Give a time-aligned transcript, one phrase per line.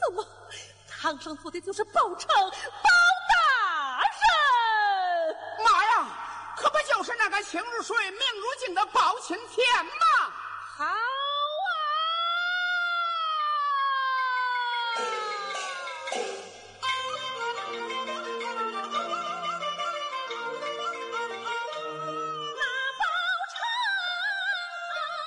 [0.00, 0.26] 怎么
[0.88, 2.90] 堂上坐的就是包拯包
[3.28, 5.36] 大人？
[5.64, 6.08] 妈呀，
[6.56, 9.90] 可不就是那个清如水、命如镜的包青天吗？
[10.76, 10.96] 好啊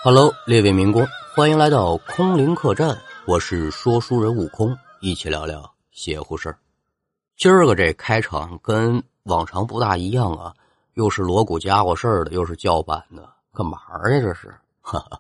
[0.04, 6.60] ！Hello，列位民工，欢迎来到空灵客栈，我是说书人悟空，一起聊聊邪乎事儿。
[7.38, 10.54] 今儿个这开场跟往常不大一样啊，
[10.96, 13.78] 又是锣鼓家伙事儿的，又是叫板的，干嘛
[14.12, 14.20] 呀？
[14.20, 15.18] 这是，哈哈。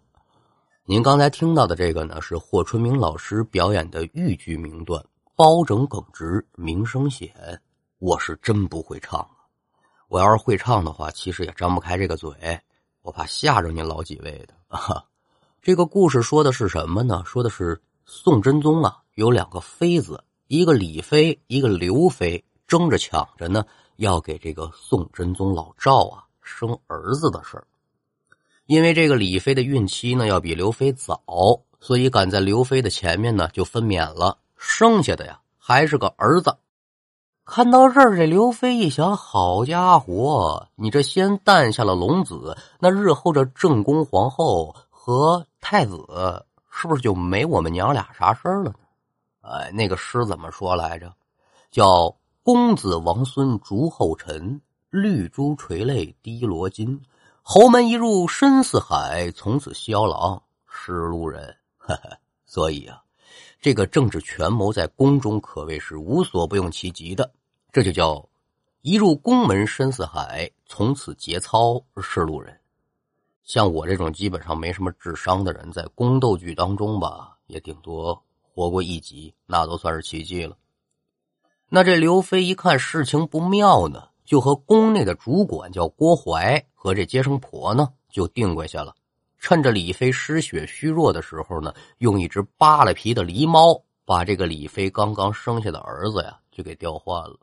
[0.83, 5.01] 您刚才听到的这个呢，是霍春明老师表演的豫剧名段
[5.33, 7.29] 《包拯耿直名声显》。
[7.99, 9.47] 我是真不会唱啊，
[10.09, 12.29] 我要是会唱的话，其实也张不开这个嘴。
[13.01, 15.01] 我怕吓着您老几位的啊！
[15.63, 17.23] 这个故事说的是什么呢？
[17.25, 27.65] 说的是宋真宗啊，有两个妃子，一个李妃，一个刘妃，争着抢着呢，要给这个宋真宗老赵啊生儿子的事儿。
[28.65, 31.21] 因为这个李妃的孕期呢要比刘妃早，
[31.79, 36.57] 所以赶在刘妃的前面呢就分娩了，生下的呀还是个儿子。
[37.45, 46.45] 看到这儿，这刘妃一想：好家伙，你这先诞下了龙子，那日后这正宫皇后和太子
[46.75, 48.75] 是不是就没我们娘俩啥事儿了呢？
[49.41, 51.13] 哎，那个诗怎么说来着？
[51.69, 56.99] 叫“公子王孙逐后尘，绿珠垂泪滴罗巾。
[57.43, 62.99] 侯门一入深似海，从此萧郎是路人。”呵呵，所以啊。
[63.61, 67.31] 这个政治权谋在宫中可谓是无所不用其极的，
[67.71, 68.27] 这就叫
[68.81, 72.59] 一入宫门深似海，从此节操是路人。
[73.43, 80.57] 像我这种基本上没什么智商的人，在宫斗剧当中吧，也顶多活过一集，那都算是奇迹了。
[81.67, 88.95] 那这刘飞一看事情不妙呢，就和宫内的主管叫郭怀和这接生婆呢就定过下了。
[89.39, 97.37] 趁着李妃失血虚弱的时候呢，用一只扒了皮的狸猫把这个李妃刚刚生下的儿子呀就给调换了。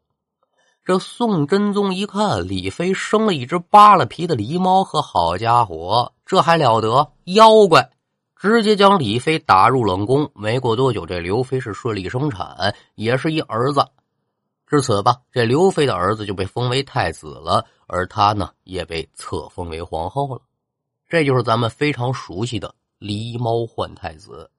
[0.90, 7.12] 这宋真宗一看李妃生了一只扒了皮的狸猫，和好家伙，这还了得！
[7.26, 7.88] 妖怪，
[8.34, 10.28] 直接将李妃打入冷宫。
[10.34, 13.86] 没过多久，这刘妃是顺利生产，也是一儿子。
[14.66, 20.40] 至此吧，这刘妃的儿子就被封为太子了，而他呢也被册封为皇后了。
[21.08, 24.50] 这就是咱们非常熟悉的狸猫换太子。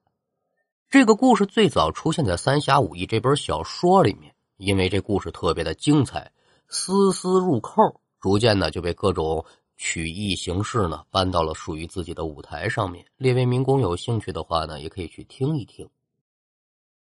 [0.88, 6.30] 这个故事最早出现在《三侠五义》这本小说里面，因为这故事特别的精彩，
[6.68, 9.44] 丝丝入扣，逐渐呢就被各种
[9.76, 13.04] 曲艺形式呢搬到了属于自己的舞台上面。
[13.16, 15.88] 列位民工有兴趣的话呢，也可以去听一听。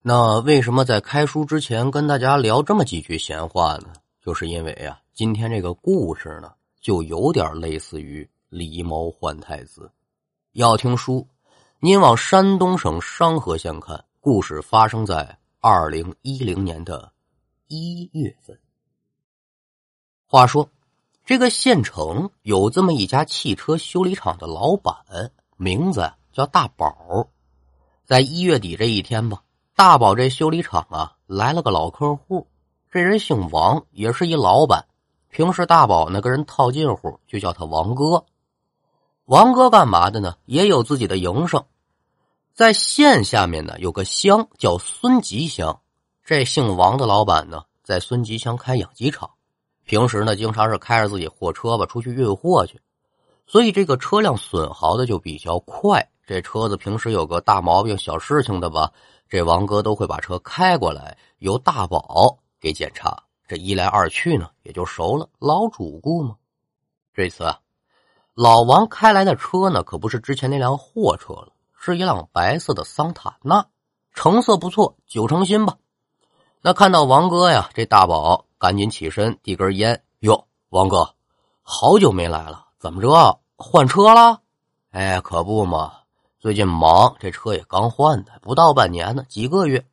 [0.01, 3.93] 那为什么在开书之前跟大家聊这么几句闲话呢？
[4.21, 6.51] 就是因为啊，今天这个故事呢，
[6.81, 8.29] 就有点类似于。
[8.51, 9.91] 狸猫换太子，
[10.53, 11.27] 要听书，
[11.79, 14.03] 您往山东省商河县看。
[14.19, 17.11] 故事发生在二零一零年的
[17.69, 18.59] 一月份。
[20.25, 20.71] 话说，
[21.23, 24.95] 这个县城有这么一家汽车修理厂的老板，
[25.55, 27.29] 名字叫大宝。
[28.05, 29.43] 在一月底这一天吧，
[29.75, 32.47] 大宝这修理厂啊来了个老客户，
[32.91, 34.87] 这人姓王，也是一老板。
[35.29, 38.25] 平时大宝呢跟人套近乎，就叫他王哥。
[39.25, 40.37] 王哥干嘛的呢？
[40.45, 41.63] 也有自己的营生，
[42.55, 45.81] 在县下面呢有个乡叫孙集乡。
[46.29, 49.31] 这姓王的老板呢，在孙集乡开养鸡场，
[49.83, 52.79] 平时呢经常是开着自己货车吧出去运货去，
[53.47, 56.07] 所以这个车辆损耗的就比较快。
[56.27, 58.91] 这车子平时有个大毛病、小事情的吧，
[59.27, 63.23] 这王哥都会把车开过来，由大宝给检查。
[63.47, 66.35] 这一来二去呢，也就熟了，老主顾嘛。
[67.11, 67.59] 这次啊。
[68.35, 73.65] 老王开来的车呢，可不是之前那辆货车了，是一辆白色的桑塔纳，
[74.13, 75.75] 成色不错，九成新吧。
[76.61, 80.03] 那看到王哥呀，这大宝赶紧起身递根烟。
[80.19, 81.15] 哟，王哥，
[81.61, 84.41] 好久没来了，怎么着换车了？
[84.91, 85.93] 哎，可不嘛，
[86.37, 89.87] 最近忙，这车也刚换的，不到半年呢，几个月。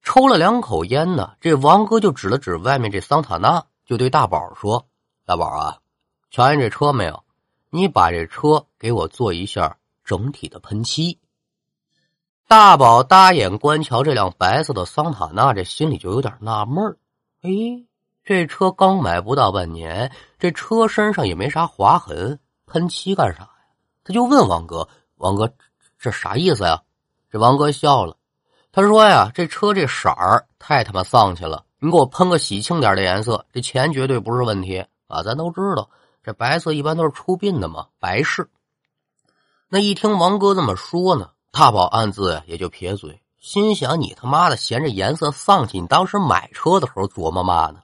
[0.00, 4.86] 抽了两口烟呢，这王哥就指了指外面这桑塔纳，就对大宝说
[5.26, 5.78] ：“大宝啊，
[6.30, 7.24] 瞧见这车没有？”
[7.70, 11.18] 你把这车给我做一下整体的喷漆。
[12.48, 16.96] 大宝搭眼观瞧这辆白色的桑塔纳，这心里就有点纳闷儿。
[17.42, 17.50] 哎，
[18.24, 23.50] 这车刚买不到半年，这车身上也没啥划痕，喷漆干啥呀？
[24.02, 25.52] 他就问王哥：“王哥，
[25.98, 26.80] 这啥意思呀？”
[27.30, 28.16] 这王哥笑了
[28.72, 35.22] ：“他说呀，这车这色儿太他妈丧气了，你给我喷个喜庆点的颜色，这钱绝对不是问题啊！
[35.22, 35.90] 咱都知道，
[36.22, 38.48] 这白色一般都是出殡的嘛，白事。
[39.68, 47.82] 那一听王哥这么说呢，大宝暗自也就撇嘴，心想：你他妈的嫌这颜色丧气，你当时买车的时候琢磨嘛呢？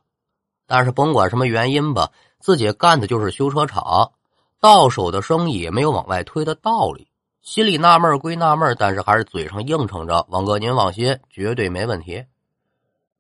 [0.67, 4.13] 但是甭管什么原因吧，自己干的就是修车厂，
[4.61, 7.09] 到手的生意也没有往外推的道理。
[7.43, 12.25] 心里纳闷归纳闷，但是还是嘴上应承着：“王哥，您放心，绝对没问题。”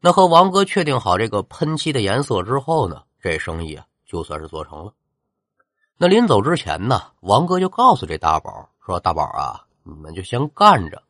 [0.01, 4.93] 那和王哥确定好这个喷漆的颜色之后呢，这生意啊就算是做成了。
[5.97, 11.03] 那临走之前呢，王哥就告诉这大宝说：“大宝啊，你们就先干着，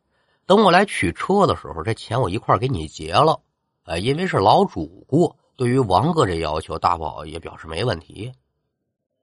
[0.45, 3.41] 等我来取车的时候，这钱我一块给你结了。”
[3.85, 8.31] 哎，因为是老主顾，对于王哥这要求，大宝也表示没问题。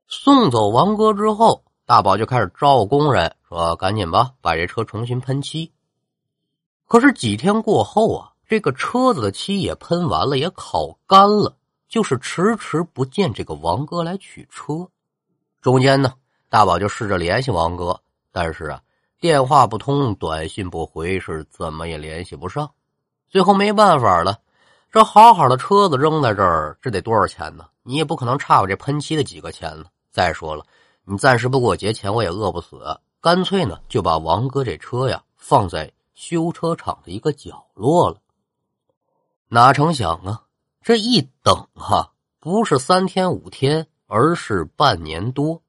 [0.08, 1.62] 送走王哥之后。
[1.84, 5.72] 大宝就开始招呼工人说：“赶紧吧，把这车重新喷漆。”
[6.86, 11.56] 可是几天过后啊，这个车子的漆也喷完了，也烤干了，
[11.88, 14.88] 就是迟迟不见这个王哥来取车。
[15.60, 16.14] 中间呢，
[16.48, 18.00] 大宝就试着联系王哥，
[18.30, 18.80] 但是啊，
[19.22, 22.68] 电话不通，短信不回，是怎么也联系不上。
[23.28, 24.40] 最后没办法了，
[24.90, 27.64] 这好好的车子扔在这儿，这得多少钱呢？
[27.84, 29.84] 你也不可能差我这喷漆的几个钱呢。
[30.10, 30.66] 再说了。
[31.04, 32.98] 你暂时不给我结钱，我也饿不死。
[33.20, 38.16] 干脆呢，就把王哥这车呀放在修车厂的一个角落了。
[39.46, 40.42] 哪成想啊，
[40.82, 42.10] 这一等哈，
[42.40, 45.62] 不是三天五天，而是半年多。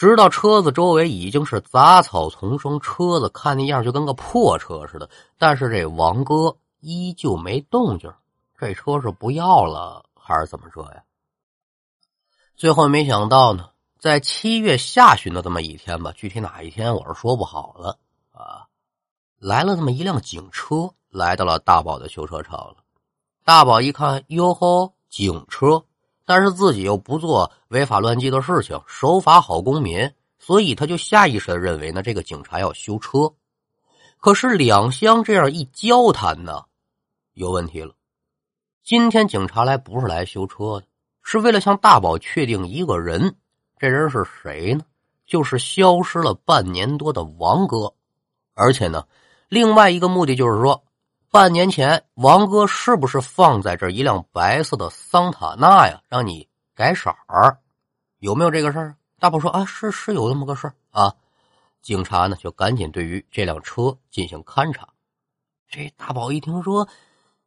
[0.00, 5.10] 直到车子周围已经是杂草丛生，车子看那样就跟个破车似的。
[5.36, 8.10] 但是这王哥依旧没动静，
[8.58, 11.02] 这车是不要了还是怎么着呀？
[12.56, 13.68] 最后没想到呢。
[13.98, 17.98] 在七月下旬的这么一天吧，具体哪一天我是说不好了
[18.32, 18.64] 啊。
[19.38, 22.76] 来了这么一辆警车，来到了大宝的修车厂了。
[23.44, 25.84] 大宝一看，哟吼，警车！
[26.30, 33.34] 但是自己又不做违法乱纪的事情，守法好公民，所以他就下意识的认为呢，这个警察要修车。
[34.20, 36.62] 可是两厢这样一交谈呢，
[37.32, 37.96] 有问题了。
[38.84, 40.86] 今天警察来不是来修车的，
[41.24, 43.34] 是为了向大宝确定一个人。
[43.76, 44.84] 这人是谁呢？
[45.26, 47.92] 就是消失了半年多的王哥，
[48.54, 49.04] 而且呢，
[49.48, 50.84] 另外一个目的就是说，
[51.32, 56.00] 半年前王哥是不是放在这一辆白色的桑塔纳呀？
[56.08, 57.56] 让你改色儿，
[58.18, 58.96] 有没有这个事儿？
[59.20, 61.14] 大宝说啊，是是有那么个事儿啊。
[61.82, 64.88] 警察呢就赶紧对于这辆车进行勘查。
[65.68, 66.88] 这大宝一听说，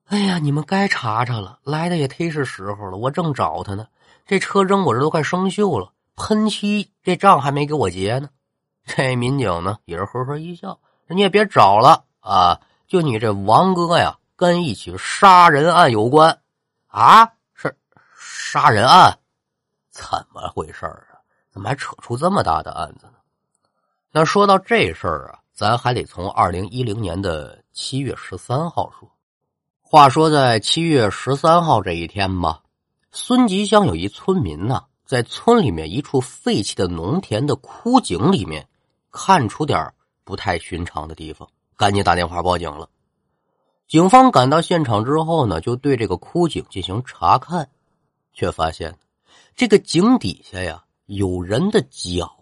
[0.05, 3.85] 哎呀，你们该查查了，来的也忒是时候了，我正找他呢。
[4.25, 5.91] 这车扔我这都快生锈了。
[6.15, 8.29] 喷漆这账还没给我结呢，
[8.85, 12.61] 这民警呢也是呵呵一笑，你也别找了啊，
[12.93, 16.39] 就你这王哥呀，跟一起杀人案有关
[16.85, 17.27] 啊？
[17.55, 17.75] 是
[18.15, 19.17] 杀人案？
[19.89, 21.17] 怎么回事啊？
[21.51, 23.13] 怎么还扯出这么大的案子呢？
[24.11, 29.09] 那说到这事儿啊，咱还得从二零一零年的七月十三号说。
[29.81, 32.61] 话说在七月十三号这一天吧，
[33.11, 34.83] 孙集乡有一村民呢。
[35.03, 38.67] 在村里面一处废弃的农田的枯井里面，
[39.11, 39.91] 看出点
[40.23, 41.49] 不太寻常的地方，
[41.83, 42.87] 赶紧打电话报警了。
[43.89, 47.67] 警方赶到现场之后呢，就对这个枯井进行查看，
[48.31, 48.97] 却发现
[49.53, 52.37] 这个井底下呀有人的脚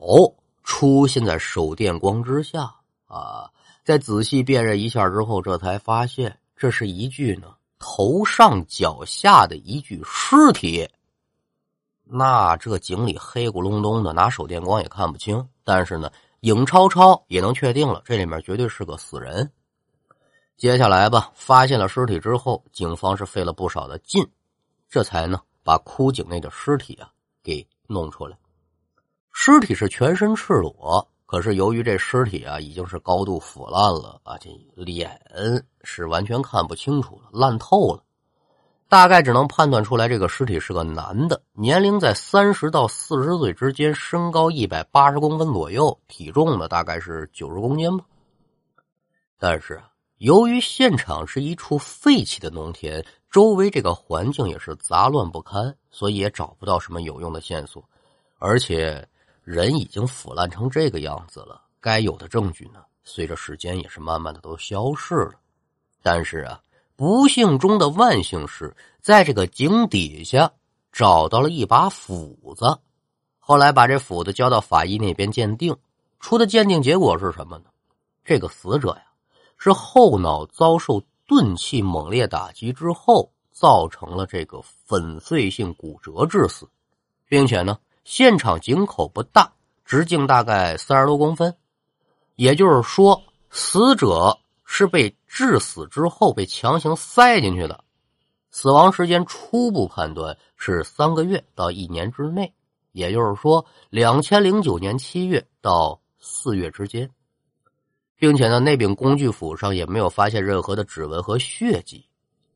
[0.61, 2.71] 出现在手电光之下
[3.07, 3.49] 啊！
[3.83, 7.47] 再仔细辨认一下之后，这才发现这是一具呢
[7.79, 10.87] 头上脚下的一具尸体。
[12.03, 15.43] 那这井里黑咕隆咚的，拿手电光也看不清。
[15.63, 19.51] 但是呢，影超超也能确定了，这里面绝对是个死人。
[20.57, 24.27] 接下来吧，发现了尸体之后，警方是费了不少的劲，
[24.89, 27.11] 这才呢把枯井内的尸体啊
[27.43, 28.35] 给弄出来。
[29.31, 35.19] 尸体是全身赤裸，可是由于这尸体啊已经是高度腐烂了啊，这脸
[35.83, 38.03] 是完全看不清楚了，烂透了。
[38.91, 48.03] 大概只能判断出来，这个尸体是个男的，年龄在三十到四十岁之间，身高一百八十公分左右，体重呢大概是九十公斤吧。
[49.39, 49.81] 但是，
[50.17, 57.81] 由于现场是一处废弃的农田，周围这个环境也是杂乱不堪，所以也找不到什么有用的线索。
[58.39, 59.07] 而且
[59.45, 65.35] 人已经腐烂成这个样子了，该有的证据呢，随着时间也是慢慢的都消失了。
[66.03, 66.59] 但是啊。
[67.01, 70.51] 不幸中的万幸是，在这个井底下
[70.91, 72.77] 找到了一把斧子。
[73.39, 75.75] 后来把这斧子交到法医那边鉴定，
[76.19, 77.63] 出的鉴定结果是什么呢？
[78.23, 79.01] 这个死者呀，
[79.57, 86.69] 是后脑遭受钝器猛烈打击之后，造成了这个粉碎性骨折致死，
[87.27, 89.51] 并且呢，现场井口不大，
[89.85, 91.57] 直径大概三十多公分，
[92.35, 97.85] 也就是说，死者是被致死之后被强行塞进去的，
[98.49, 102.53] 死亡时间初步判断是三个月到一年之内，
[102.91, 107.09] 也就是说，两千零九年七月到四月之间。
[108.17, 112.05] 并且呢，那柄工具斧上也没有发现任何的指纹和血迹。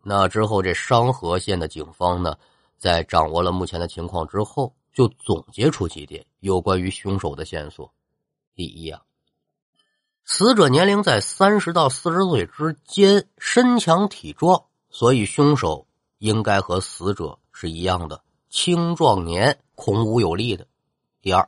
[0.03, 2.36] 那之后，这商河县的警方呢，
[2.77, 7.89] 在掌握了目前的情况之后，就总结出几点有关于凶手的线索。
[8.53, 9.01] 第一啊，
[10.27, 15.86] 死者年龄在三十到四十岁之间，身强体壮，所以凶手
[16.17, 20.67] 应该和死者是一样的青壮年、孔武有力的。
[21.22, 21.48] 第二。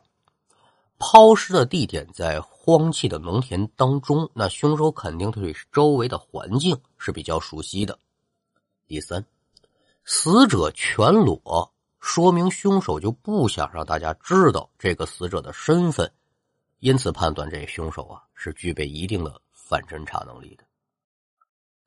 [1.00, 7.98] 抛尸的地点在荒弃的农田当中，那凶手肯定对周围的环境是比较熟悉的。
[8.88, 9.24] 第三，
[10.06, 16.12] 死者全裸，说明凶手就不想让大家知道这个死者的身份，
[16.80, 20.64] 因此判断这凶手啊是具备一定的反侦查能力的。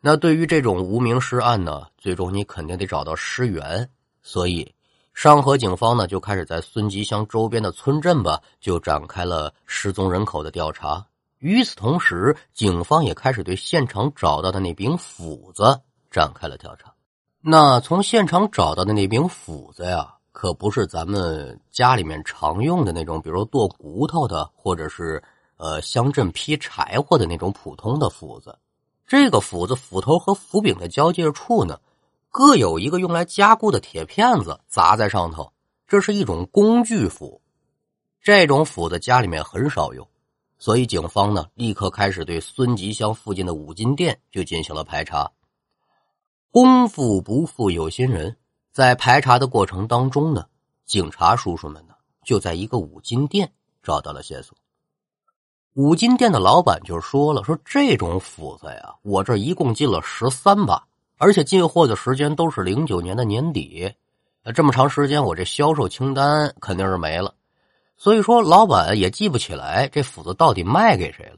[0.00, 3.90] 那对于这种无名尸案呢，最终你肯定得找到尸源，
[4.22, 4.74] 所以。
[5.12, 11.04] 商河警方呢，就开始在孙集乡周边的村镇吧，就展开了失踪人口的调查。
[11.38, 15.80] 与此同时，警方也开始对现场找到的那柄斧子
[16.10, 16.94] 展开了调查。
[17.40, 25.22] 那从现场找到的那柄斧子呀，可不是咱们家里面常用的那种，比如剁骨头的，或者是
[25.56, 28.58] 呃乡镇劈柴火的那种普通的斧子。
[29.06, 31.80] 这个斧子斧头和斧柄的交界处呢。
[32.32, 35.52] 各有一个用来加固的铁片子砸在上头，
[35.88, 37.42] 这是一种工具斧。
[38.22, 40.06] 这种斧子家里面很少有，
[40.56, 45.32] 所以警方呢立刻开始对孙集乡附近的五金店就进行了排查。
[46.52, 48.36] 功夫不负有心人，
[48.70, 50.46] 在排查的过程当中呢，
[50.84, 54.56] 警察叔叔们呢就在一个五金店找到了线索。
[55.74, 60.84] 五金店的老板就说了：“说这种斧子呀，我这一共进了十三把。”
[61.16, 63.92] 而且进货的时间都是零九年的年底，
[64.42, 67.34] 那这么长时间，我这销售清单肯定是没了。
[67.98, 71.36] 所以说，老板也记不起来这斧子到底卖给谁了。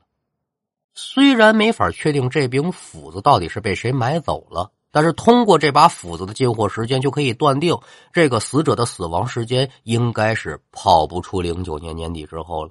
[0.95, 7.77] 虽然没法确定这柄斧子到底是被谁买走了，但是通过这把斧子的进货时间，就可以断定
[8.13, 12.71] 这个死者的死亡时间应该是跑不出零九年年底之后了。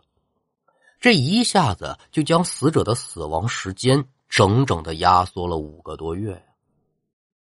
[0.99, 6.41] 这一下子就将死者的死亡时间整整的压缩了五个多月呀。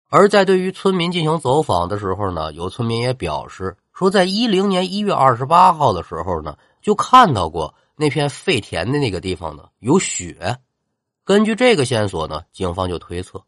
[0.08, 10.58] 而在对于村民进行走访的时候呢，有村民也表示说，在一零年一月二十八号的时候呢，就看到过那片废田的那个地方呢有血。
[11.24, 13.44] 根据这个线索呢，警方就推测，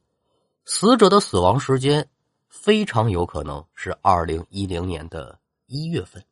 [0.70, 2.06] 死者的死亡时间
[2.46, 6.22] 非常有可能是二零一零年的一月份。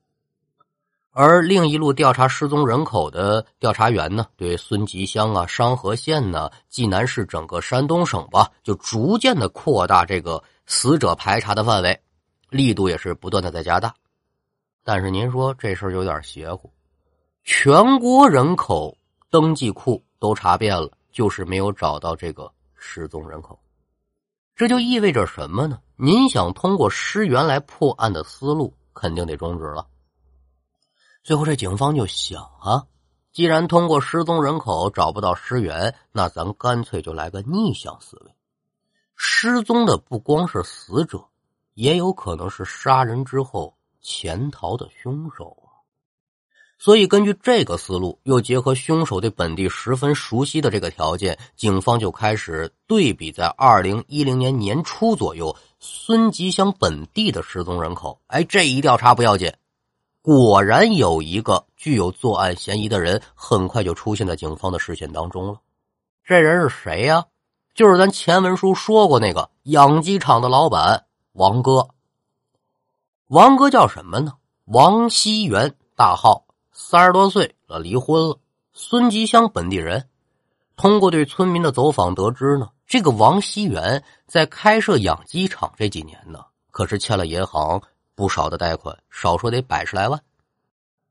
[1.11, 11.99] 而另一路调查失踪人口的调查员呢，对孙集乡啊、商河县呢、济南市整个山东省吧，就逐渐的扩大这个死者排查的范围，
[12.51, 13.95] 力度也是不断的在加大。
[14.85, 16.71] 但是您说这事儿有点邪乎，
[17.43, 18.99] 全国人口
[19.31, 23.59] 登记库都查遍了，就是没有找到这个失踪人口，
[24.57, 25.79] 这就意味着什么呢？
[25.97, 29.87] 您想通过尸源来破案的思路肯定得终止了。
[31.23, 32.87] 最后，这警方就想啊，
[33.35, 38.35] 既然通过失踪人口找不到尸源，那咱干脆就来个逆向思维。
[39.15, 41.23] 失踪的不光是死者，
[41.75, 45.55] 也有可能是杀人之后潜逃的凶手。
[46.79, 58.21] 所以，根据这个思路，又结合凶手对本地十分熟悉的这个条件，警方就开始对比在二零一零年年初左右孙集乡本地的失踪人口。
[58.27, 59.53] 哎，这一调查不要紧。
[60.21, 65.61] 果然有一个具有作案嫌疑的人，很快就出现在警方的视线当中了。
[66.25, 67.25] 这人是谁呀？
[67.75, 71.89] 就是咱前文书说过那个养鸡场的老板王哥。
[73.29, 74.33] 王哥叫什么呢？
[74.65, 76.46] 王熙元，大号，
[76.79, 78.39] 三十多岁了，离婚了，
[78.75, 80.11] 孙集乡本地人。
[80.77, 87.83] 通过对村民的走访得知呢，这个王熙元在开设养鸡场这几年呢，可是欠了银行。
[88.15, 90.21] 不少的贷款，少说得百十来万，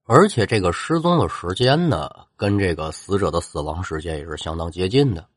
[0.05, 5.27] 而且这个失踪的时间呢，跟这个死者的死亡时间也是相当接近的。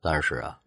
[0.00, 0.58] 但是啊，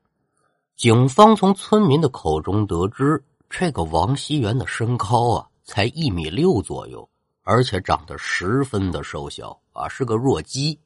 [0.76, 7.08] 警方从村民的口中得知，这个王熙元的身高啊才一米六左右，
[7.52, 10.80] 而且长得十分的瘦小啊，是个弱鸡。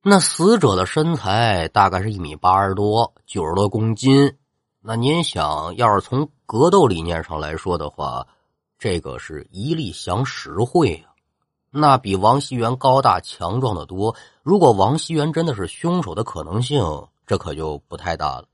[0.00, 4.38] 那死者的身材大概是一米八十多，九十多公斤。
[4.80, 8.26] 那您想要是从格斗理念上来说的话，
[8.78, 11.12] 这个是一力降十会啊，
[11.70, 14.16] 那比王熙元高大强壮的多。
[14.42, 16.80] 如果王熙元真的是凶手的可能性，
[17.26, 18.46] 这可就不太大了。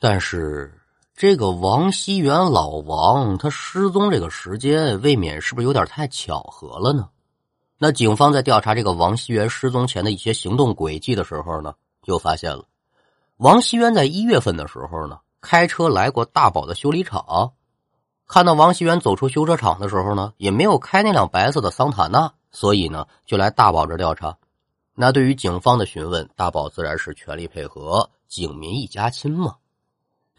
[0.00, 0.72] 但是
[1.16, 7.08] 这个王熙元老王他失踪这个时间，未免是不是有点太巧合了呢？
[7.78, 12.64] 那警方在调查这个王熙元失踪前的一些行动轨迹的时候呢，就发现了。
[13.36, 17.52] 王熙元在一月份的时候呢，开车来过大宝的修理厂，
[18.26, 24.36] 看到王熙元走出修车厂的时候呢，也没有开那辆白色的桑塔纳，所以呢，就来大宝这调查。
[24.96, 29.54] 那对于警方的询问，大宝自然是全力配合，警民一家亲嘛。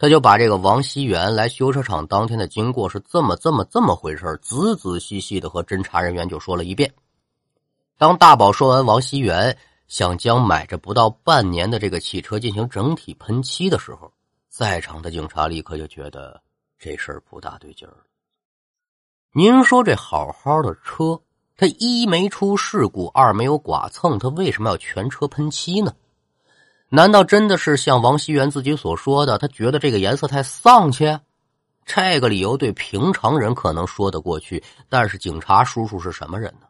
[0.05, 6.93] 他就把这个王熙元来修车厂当天的经过是这么这么这么回事仔仔细细的和侦查人员就说了一遍。
[7.97, 9.57] 当大宝说完王熙元。
[9.87, 14.11] 想将买着不到半年的这个汽车进行整体喷漆的时候，
[14.49, 16.41] 在场的警察立刻就觉得
[16.79, 17.95] 这事儿不大对劲儿。
[19.31, 21.21] 您说这好好的车，
[21.55, 25.93] 它一没出事故，二没有剐蹭，它为什么要全车喷漆呢？
[26.95, 31.19] 难道真的是像王熙元自己所说的，他觉得这个颜色太丧气？
[31.85, 36.67] 这个理由对平常人可能说得过去，但是警察叔叔是什么人呢？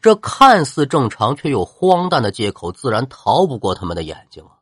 [0.00, 4.56] 这看似正常却又荒诞的借口，自然逃不过他们的眼睛啊！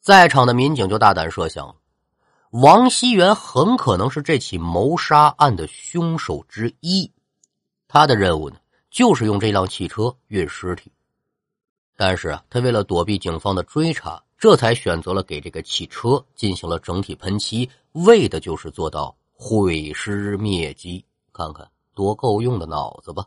[0.00, 1.76] 在场的民警就大胆设想，
[2.52, 7.12] 王熙元很可能是这起谋杀案的凶手之一。
[7.86, 8.56] 他的任务呢，
[8.90, 10.90] 就是用这辆汽车运尸体。
[11.96, 21.04] 但是啊，他为了躲避警方的追查，这才选择了给这个汽车进行了整体喷漆，为的就是做到毁尸灭迹。
[21.32, 23.26] 看看多够用的脑子吧！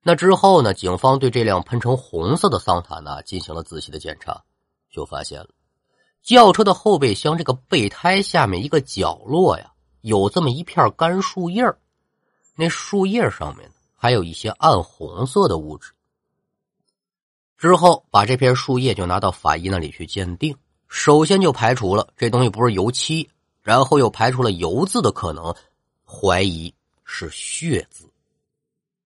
[0.00, 0.72] 那之后呢？
[0.72, 4.42] 警方对这辆喷成红色的桑塔纳进行了仔细的检查，
[4.90, 5.48] 就发现了
[6.22, 11.64] 轿车的后备箱这个备胎下面一个角落呀，有这么一片干树叶
[12.54, 15.92] 那树叶上面还有一些暗红色的物质。
[17.58, 23.28] 之后把这片树叶就拿到法医那里去鉴定，首先就排除了这东西不是油漆，
[23.62, 25.52] 然后又排除了油渍的可能，
[26.06, 26.72] 怀疑
[27.04, 28.08] 是血渍。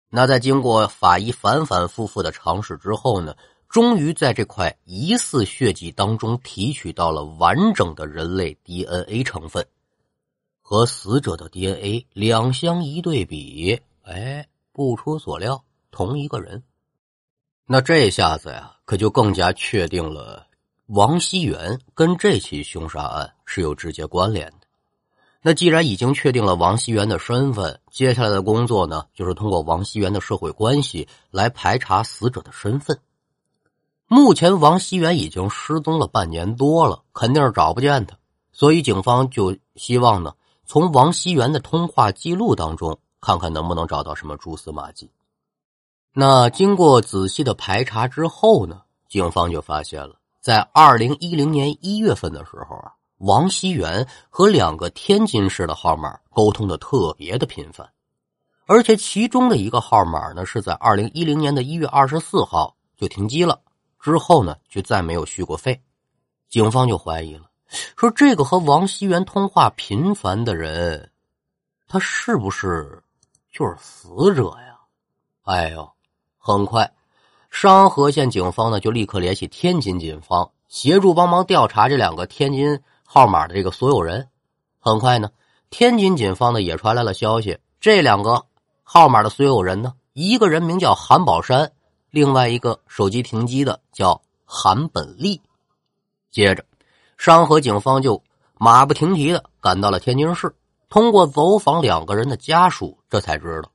[0.09, 3.35] 那在经过法医反反复复的尝试之后呢，
[3.67, 9.67] 终于在这块疑似血迹当中提取到了完整的人类 DNA 成分，
[10.61, 16.63] 和死者的 DNA 两相一对比，哎，不出所料，同一个人。
[17.69, 20.47] 那这下子呀，可就更加确定了
[20.85, 24.67] 王熙元跟这起凶杀案是有直接关联的。
[25.41, 32.97] 那既然已经确定了王熙元的身份，接下来的工作呢，就是通过王熙元的社会关系来排查死者的身份。
[34.07, 38.17] 目前王熙元已经失踪了半年多了，肯定是找不见他，
[38.53, 40.33] 所以警方就希望呢，
[40.65, 45.11] 从王熙元的通话记录当中看看能不能找到什么蛛丝马迹。
[46.13, 52.93] 那经过仔细的排查之后呢，警方就发现了，在二零一零年一月份的时候啊。
[53.21, 57.91] 王熙元和两个天津市的号码沟通的特别的频繁，
[58.67, 63.59] 而且其中的一个号码呢是在二零一零年的一月二十四号就停机了，
[63.99, 65.81] 之后呢就再没有续过费。
[66.47, 67.49] 警方就怀疑了，
[67.95, 71.09] 说这个和王熙元通话频繁的人，
[71.87, 73.01] 他是不是
[73.51, 74.77] 就是死者呀？
[75.41, 75.89] 哎呦，
[76.47, 76.93] 很快，
[77.51, 82.79] 商河县警方呢就立刻联系天津警方，协助帮忙调查这两个天津。
[83.03, 84.29] 号码的这个所有人，
[84.79, 85.29] 很快呢，
[85.69, 88.45] 天津警方呢也传来了消息，这两个
[88.81, 91.69] 号码的所有人呢，一个人名叫韩宝山，
[92.11, 95.41] 另外一个手机停机的叫韩本利。
[96.31, 96.63] 接着，
[97.17, 98.23] 商河警方就
[98.57, 100.55] 马不停蹄的赶到了天津市，
[100.87, 103.69] 通过走访两个人的家属，这才知道，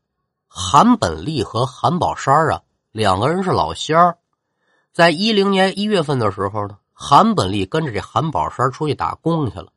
[0.54, 4.18] 韩本利和韩宝山啊，两个人是老乡儿，
[4.92, 6.76] 在一零年一月份的时候呢。
[6.94, 9.72] 韩本利跟着这韩宝山出去打工去了，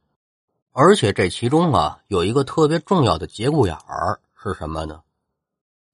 [0.74, 5.02] 而且这其中啊有一个特别重要的节骨眼儿是什么呢？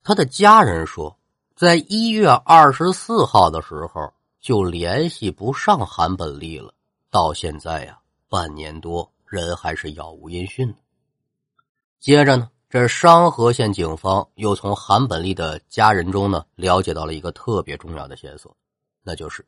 [0.02, 1.16] 他的家人说，
[1.54, 6.74] 在一月二十四号的时候就联系不上韩本利了，
[7.08, 10.74] 到现在呀半年多，人还是杳无音讯。
[11.98, 18.56] 接着呢，这商河县警方又从韩本利的家人中呢了解到了一个特别重要的线索，
[19.02, 19.44] 那就是。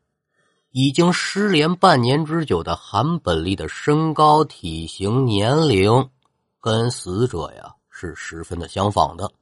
[0.73, 6.11] 已经失联半年之久的韩本利的身高、体型、年龄，
[6.61, 9.33] 跟死者呀是十分的相仿的。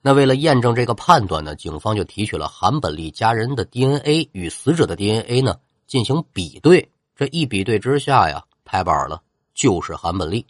[0.00, 6.90] 那为了验证这个判断呢，警方就提取了韩本利家人的 DNA 与死者的 DNA 呢进行比对。
[7.14, 9.20] 这一比对之下呀，拍板了，
[9.52, 10.46] 就是韩本利。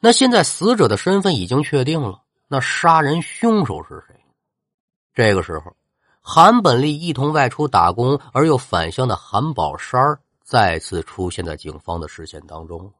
[0.00, 4.14] 那现在死者的身份已经确定了，那杀人凶手是谁？
[5.12, 5.76] 这个时候，
[6.22, 12.92] 韩本利一同外出打工而又返乡的韩宝山再次出现在警方的视线当中。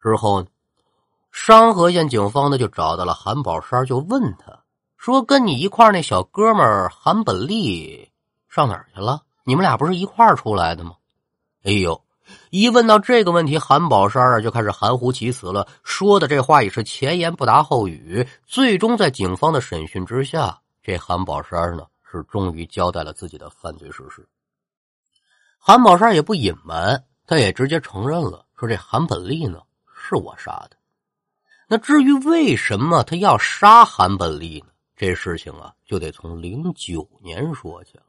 [0.00, 0.46] 之后呢？
[1.32, 4.62] 商河县警方呢，就找到了韩宝山，就问他
[4.96, 8.08] 说：“跟你一块那小哥们韩本利
[8.48, 9.22] 上哪儿去了？
[9.42, 10.94] 你们俩不是一块出来的吗？”
[11.64, 12.03] 哎呦，
[12.54, 18.24] 一问到这个问题，韩宝山啊就开始含糊其辞了，说的这话也是前言不搭后语。
[18.46, 24.24] 最终在警方的审讯之下，这韩宝山呢是终于交代了自己的犯罪事实。
[25.58, 29.58] 韩宝山也不隐瞒，他也直接承认了，说这韩本利呢
[29.92, 30.76] 是我杀的。
[31.66, 34.70] 那至于为什么他要杀韩本利呢？
[34.96, 38.04] 这事情啊，就得从零九年说起了。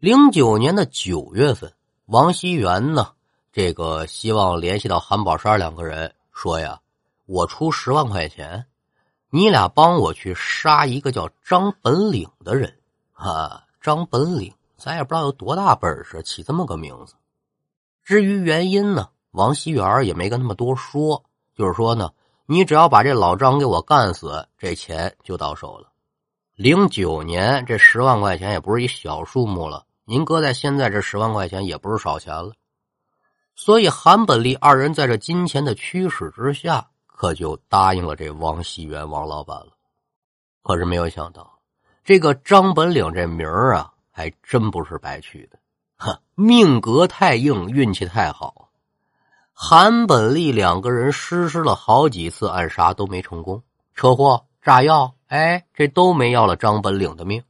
[0.00, 1.72] 零九年的九月份，
[2.06, 3.08] 王熙元呢，
[3.52, 6.80] 这个希望联系到韩宝山两个人，说呀，
[7.26, 8.64] 我出十万块钱，
[9.28, 12.78] 你俩帮我去杀一个叫张本领的人
[13.12, 13.64] 啊。
[13.80, 17.14] 张本领，咱也不知道有多大本事，起这么个名字。
[18.04, 21.24] 至于原因呢，王熙元也没跟他们多说。
[21.56, 22.12] 就是说呢，
[22.46, 25.88] 你只要把这老张给我干死，这钱就到手了。
[26.54, 32.52] 零九年这十万块钱也不是一小数目了，您搁在现在这十万块钱也不是少钱了。
[33.56, 39.72] 所以韩本利二人在这金钱的驱使之下，可就答应了这王熙元王老板了。
[40.62, 41.58] 可是没有想到，
[42.04, 45.58] 这个张本领这名儿啊，还真不是白取的，
[45.96, 48.68] 哈，命格太硬，运气太好。
[49.52, 53.62] 韩本利两个人实施了好几次暗杀都没成功，
[53.94, 57.42] 车祸、炸药，哎，这都没要了张本领的命。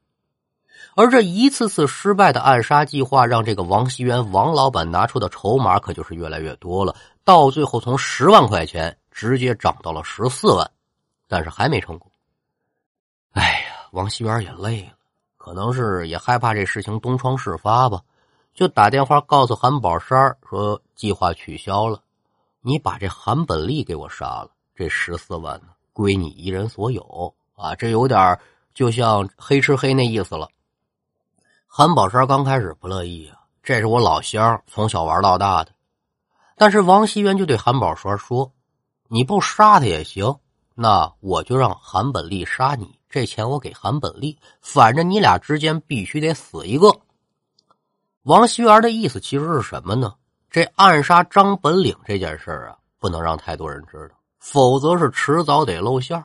[0.96, 6.96] 而这一次次失败的暗杀计划，让这个王熙元王老板拿出的筹码可就是越来越多了。
[7.22, 10.70] 到最后，从十万块钱直接涨到了十四万，
[11.28, 12.10] 但是还没成功。
[13.32, 14.92] 哎呀，王熙元也累了，
[15.36, 18.00] 可能是也害怕这事情东窗事发吧。
[18.54, 22.00] 就打电话告诉韩宝山说计划取消了，
[22.62, 27.74] 你把这韩本利给我杀了，这十四万呢归你一人所有啊！
[27.74, 28.40] 这有点
[28.72, 30.48] 就像黑吃黑那意思了。
[31.78, 35.72] 韩宝山刚开始不乐意啊，这是我老乡，从小玩到大的。
[36.56, 38.50] 但是王熙元就对韩宝山说
[39.10, 40.34] ：“你不杀他也行，
[40.74, 46.90] 那我就让韩本利杀你，这钱我给韩本利，反正你俩之间必须得死一个。”
[48.24, 50.14] 王熙元的意思其实是什么呢？
[50.50, 56.24] 这暗杀张本领这件事啊，不能让太多人知道，否则是迟早得露馅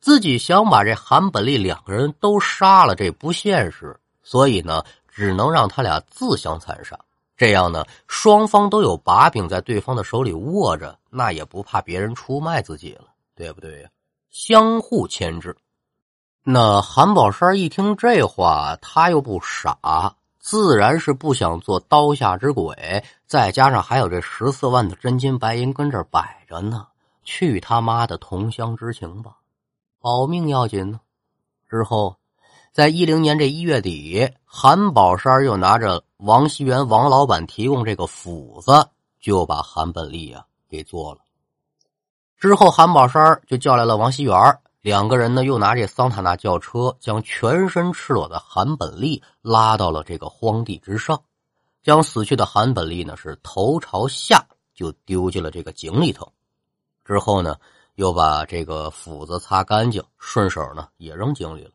[0.00, 3.96] 自己想把这韩本利两个人都杀了，这不现实，
[4.28, 6.98] 所以呢，只能让他俩自相残杀。
[7.34, 13.88] 这样呢，双方都有把柄在对方的手里握着，那也不怕别人出卖自己了，对不对呀？
[14.28, 15.56] 相互牵制。
[16.44, 20.14] 那韩宝山一听这话，他又不傻。
[20.38, 26.86] 自然是不想做刀下之鬼，再加上还有这十四万的真金白银跟这摆着呢，
[27.24, 29.36] 去他妈的同乡之情吧，
[30.00, 31.00] 保命要紧呢。
[31.70, 32.16] 之后，
[32.78, 38.86] 在一零年这一月底，韩宝山又拿着王熙元王老板提供这个斧子，
[39.18, 41.18] 就把韩本利啊给做了。
[42.38, 44.60] 之后，韩宝山就叫来了王熙元。
[44.80, 51.20] 两个人呢，又拿这桑塔纳轿车，将全身赤裸的韩本利拉到了这个荒地之上，
[51.82, 56.32] 将死去的韩本利呢是头朝下就丢进了这个井里头。
[57.04, 57.56] 之后呢，
[57.96, 61.72] 又把这个斧子擦干净，顺手呢也扔井里了。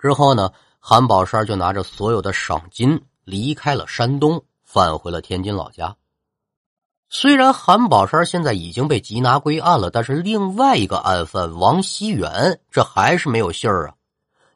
[0.00, 5.94] 之后呢，韩宝山就拿着所有的赏金离开了山东，返回了天津老家。
[7.08, 13.94] 虽然韩宝山现在已经被缉拿归案了，但是另外一个案犯王熙元这还是没有信儿啊！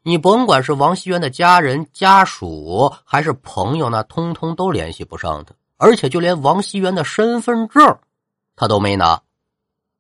[0.03, 7.99] 你甭管是王熙元的家人、家属还是朋友，那通通都联系不上他，而且就连王熙元的身份证
[8.55, 9.21] 他都没拿。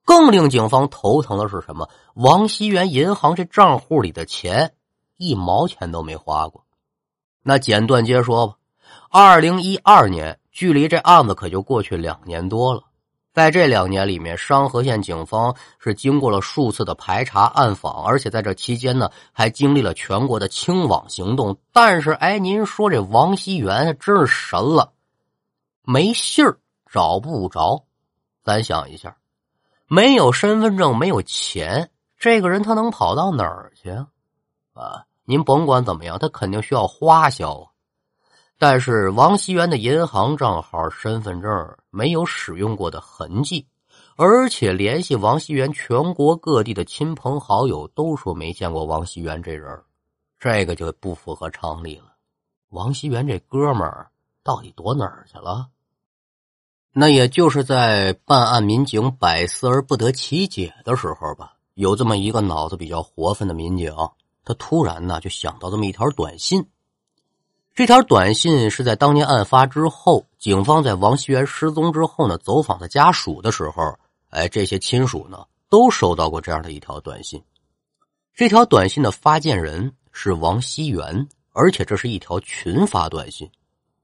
[0.05, 1.89] 更令警方头疼的是什么？
[2.15, 4.75] 王熙元银行这账户里的钱
[5.17, 6.65] 一毛钱都没花过。
[7.43, 8.55] 那简短接说吧，
[9.11, 10.39] 二零一二年。
[10.53, 12.85] 距离这案子可就过去两年多了，
[13.33, 21.59] 在这两年里面，商河县警方是经过了数次的排查暗访，而且在这期间呢，还经历了全国的清网行动。
[21.73, 24.93] 但是，哎，您说这王熙元真是神了，
[25.83, 26.57] 没信儿，
[26.89, 27.85] 找不着。
[28.45, 29.17] 咱想一下，
[29.89, 34.07] 没有身份证，没有钱，这个人他能跑到哪儿去啊？
[34.75, 37.71] 啊，您甭管怎么样，他肯定需要花销。
[38.59, 43.67] 但是王熙元的银行账号、身份证没有使用过的痕迹，
[44.17, 49.83] 而且联系王熙元全国各地的亲朋好友都说没见过王熙元这人，
[50.39, 52.13] 这个就不符合常理了。
[52.69, 54.11] 王熙元这哥们儿
[54.43, 55.69] 到底躲哪儿去了？
[56.93, 63.93] 那也就是在办案民警百思而不得其解的时候吧，有这么一个脑子比较活泛的民警，
[64.45, 66.67] 他突然呢就想到这么一条短信。
[67.75, 73.99] 这条短信是在当年案发之后，警方在王熙元失踪之后呢，走访他家属的时候，
[74.31, 77.43] 哎，这些亲属呢都收到过这样的一条短信。
[78.33, 83.51] 这条短信的发件人是王熙元，而且这是一条群发短信。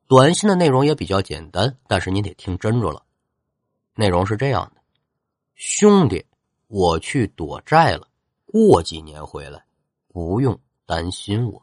[0.09, 3.03] 短信的内容也比较简单，但是您得听真着了。
[3.95, 4.81] 内容是这样的：
[5.55, 6.27] 兄弟，
[6.67, 8.09] 我去躲债了，
[8.47, 9.63] 过几年回来，
[10.21, 11.63] 不用担心我。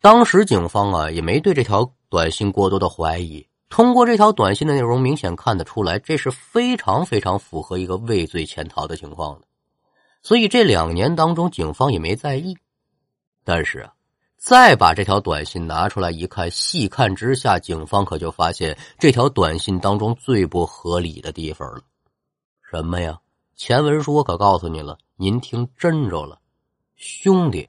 [0.00, 9.46] 当时警方啊也没对这条短信过多的怀疑，通过这条短信的内容，明显看得出来，这是非常非常符合一个畏罪潜逃的情况的。
[10.22, 12.56] 所以这两年当中，警方也没在意。
[13.44, 13.94] 但是啊。
[14.36, 21.80] 再把这条短信拿出来一看，细看之下，警方可就发现这条短信当中最不合理的地方了。
[22.70, 23.18] 什么呀？
[23.56, 26.40] 前文书我可告诉你了，您听真着了，
[26.96, 27.68] 兄弟，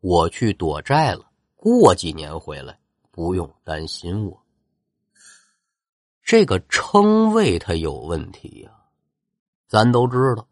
[0.00, 1.20] 我去躲债了，
[1.56, 2.78] 过几年回来，
[3.10, 4.42] 不用担心我。
[6.22, 8.70] 这个称谓他有问题呀，
[9.68, 10.46] 咱都知道，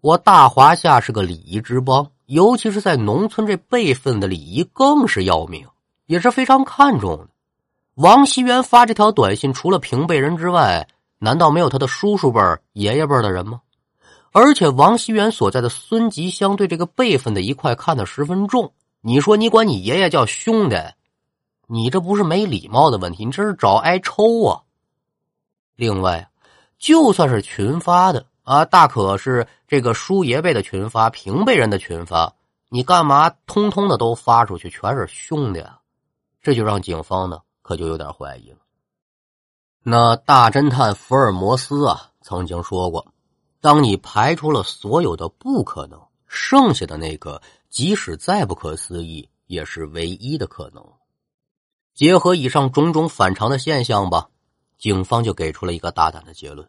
[0.00, 2.10] 我大华夏是个礼仪之邦。
[2.26, 5.66] 尤其是在农村，这辈分的礼仪更是要命，
[6.04, 7.28] 也是非常看重的。
[7.94, 10.86] 王熙元发这条短信，除了平辈人之外，
[11.18, 12.40] 难道没有他的叔叔辈、
[12.74, 13.62] 爷爷辈的人吗？
[14.40, 18.72] 而且王熙元所在的孙集乡对这个辈分的一块看得十分重。
[19.00, 20.76] 你说你管你爷爷叫兄弟，
[21.66, 24.62] 你这不是没礼貌的问题，你这是找挨抽啊！
[25.74, 26.30] 另外，
[26.78, 28.26] 就算是群发的。
[28.44, 32.32] 啊，大可是这个叔爷辈的群发，平辈人的群发，
[32.68, 35.80] 你干嘛通通的都发出去，全是兄弟啊？
[36.40, 38.58] 这就让警方呢，可就有点怀疑了。
[39.82, 43.04] 那大侦探福尔摩斯啊，曾经说过，
[43.60, 50.84] 当你排除了所有的不可能，剩下的那个，即使再不可思议，也是唯一的可能。
[51.94, 54.28] 结合以上种种反常的现象吧，
[54.78, 56.68] 警方就给出了一个大胆的结论。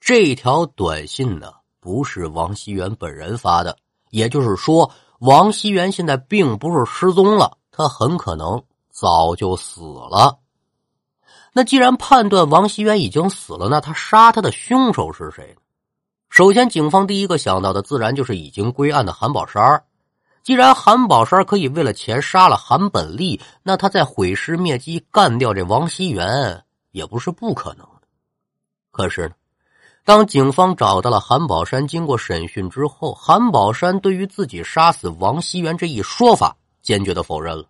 [0.00, 3.76] 这条短信呢，不是王熙元本人发的，
[4.10, 10.38] 也就是说，王熙元现在并不是失踪了，他很可能早就死了。
[11.52, 15.60] 那既然判断王熙元已经死了，那他杀他的凶手是谁呢？
[16.38, 19.82] 首先，警方第一个想到的自然就是已经归案的韩宝山。
[20.44, 28.02] 既然韩宝山可以为了钱杀了韩本利，那他在毁尸灭迹干掉这王熙元也不是不可能的。
[28.92, 29.34] 可是呢？
[30.04, 37.64] 当警方找到了韩宝山，经过审讯之后，韩宝山对于自己杀死王熙元这一说法坚决的否认了。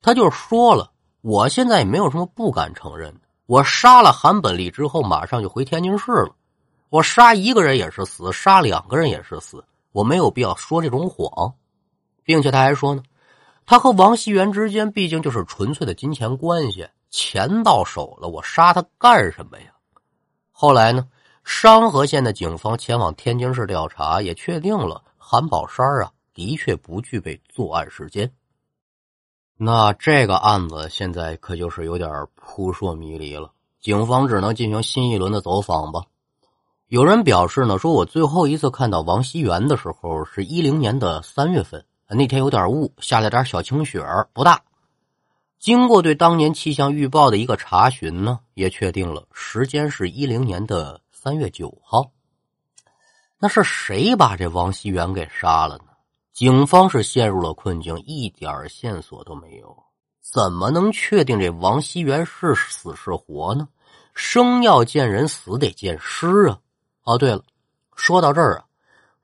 [0.00, 0.90] 他就说了
[1.22, 3.20] ：“我现在也没有什么不敢承认的。
[3.46, 6.34] 我杀了韩本利之后，马上就回天津市了。
[6.92, 11.54] 我杀一个人也是死，杀两个人也是死，我没有必要说这种谎。
[12.22, 13.02] 并且他还说呢，
[13.64, 19.72] 他和王熙元之间毕竟就是纯粹的金钱关系，钱到手了，我杀他干什么呀？
[20.50, 21.08] 后来呢？”
[21.44, 28.30] 商河县的警方前往天津市调查，也确定了韩宝山啊的确不具备作案时间。
[29.56, 33.50] 那这个案子现在可就是有点扑朔迷离了，
[33.80, 36.02] 警方只能进行新一轮的走访吧。
[36.92, 44.62] 有人表示呢，说我最后一次看到王熙元的时候是一零年的三月份，那天有点雾，下了点小晴雪不大。
[45.58, 51.00] 经过对当年气象预报的一个查询呢，也确定了时间是一零年的。
[51.10, 52.10] 三月九号，
[53.38, 55.84] 那是谁把这王熙元给杀了呢？
[56.34, 59.74] 警方是陷入了困境，一点线索都没有，
[60.20, 63.66] 怎么能确定这王熙元是死是活呢？
[64.12, 66.58] 生要见人，死得见尸啊！
[67.04, 67.42] 哦，对了，
[67.96, 68.64] 说到这儿啊，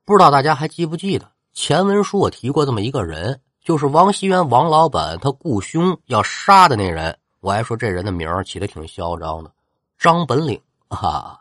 [0.04, 7.16] 不知道大家还记不记得前文书我提过这么一个人，就是王熙元王老板他雇凶要杀的那人。
[7.40, 9.52] 我还说这人的名起的挺嚣张的，
[9.96, 11.38] 张本领啊。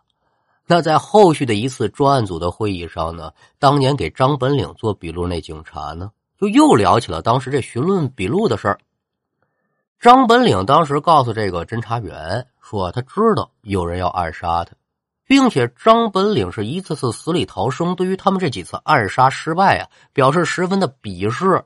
[0.68, 8.78] 那在后续的一次专案组的会议上呢，当年给张本领做笔录那警察呢，就又聊起了当时这询问笔录的事儿。
[10.00, 14.74] 张本领当时告诉这个侦查员说，他知道有人要暗杀他，
[15.28, 21.64] 并且张本岭是一次次死里逃生，对于他们这几次暗杀失败啊，表示十分的鄙视。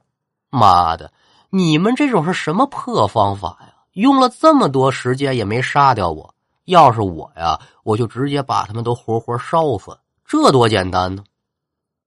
[0.50, 1.14] 妈的，
[1.50, 3.74] 你们这种是什么破方法呀？
[3.94, 6.34] 用了这么多时间也没杀掉我。
[6.66, 11.24] 要是我呀，我就直接把他们都活活烧死，这多简单呢！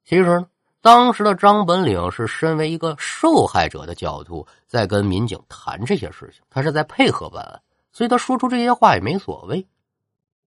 [0.04, 0.46] 其实呢，
[0.80, 7.60] 当时的张本岭是身为一个受害者的角度在跟民警谈这些事情，他是在配合办案，
[7.92, 9.66] 所以他说出这些话也没所谓。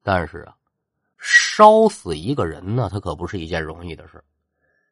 [0.03, 0.55] 但是啊，
[1.17, 4.23] 烧死一个人呢，他可不是一件容易的事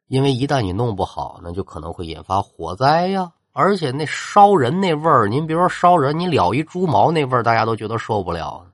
[0.08, 3.32] 因为一旦你弄不好，那就可能会引发火灾呀。
[3.52, 8.70] 而且那烧人那味儿，您别说烧人，你燎一猪毛那味儿，大家都觉得受不了。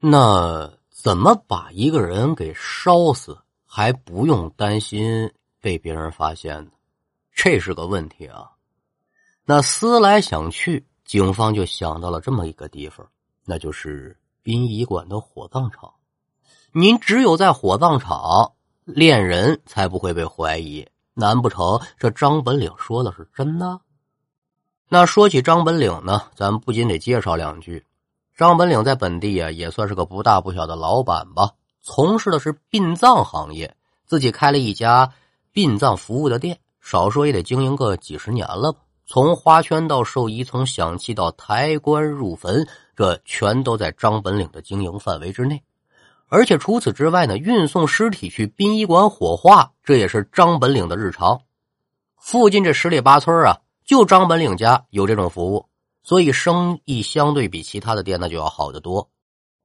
[0.00, 6.70] 那怎么把一个人给烧死还不用担心被别人发现呢？
[7.32, 8.50] 这是个问题啊！
[9.44, 13.06] 那思来想去，警方就想到了这么一个地方，
[13.44, 15.93] 那就是殡仪馆的火葬场。
[16.76, 18.50] 您只有在火葬场
[18.84, 20.84] 恋人才不会被怀疑，
[21.14, 23.78] 难不成这张本领说的是真的？
[24.88, 27.86] 那说起张本领呢，咱不仅得介绍两句。
[28.36, 35.12] 张本领在本地啊，也算是个不大不小的老板吧，从事的是殡葬行业，自己开了一家
[35.52, 38.80] 殡葬服务的店，少说也得经营个几十年了吧。
[39.06, 45.62] 从花圈到寿衣，从响器到抬棺入坟，这全都在张本领的经营范围之内。
[46.28, 51.40] 而且除此之外呢，运送尸体去殡仪馆火化，这也是张本领的日常。
[52.16, 55.68] 附近这十里八村啊，就张本领家有这种服务。
[56.02, 59.08] 所以生意相对比其他的店那就要好得多。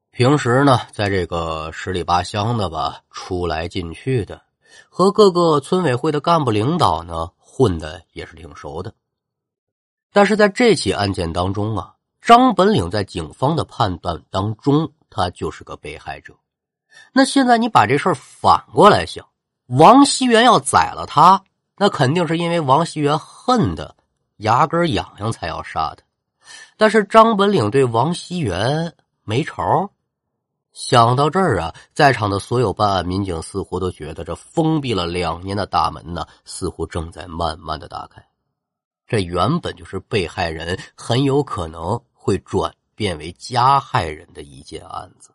[0.10, 4.41] 平时呢，在这个十里八乡的吧，出来进去的，
[4.89, 8.93] 和各个村委会的干部领导呢混的也是挺熟的。
[10.13, 16.34] 但是在这起案件当中啊，张本领在警方的判断当中，他就是个被害者。
[17.13, 19.28] 那现在你把这事儿反过来想，
[19.67, 21.43] 王熙元要宰了他，
[21.78, 23.95] 那肯定是因为王熙元恨的
[24.38, 26.04] 牙根痒痒才要杀他。
[26.78, 29.89] 但是张本岭对王熙元没仇，
[30.71, 38.25] 想到这儿啊，在场的所有办案民警似乎都觉得这封闭了两年的大门呢，似乎正在慢慢的打开。
[39.08, 45.32] 这原本就是被害人很有可能会转变为加害人的一件案子。